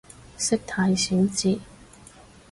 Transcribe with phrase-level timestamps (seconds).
[0.35, 1.59] 識太少字